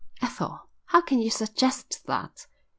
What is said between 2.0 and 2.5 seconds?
that!"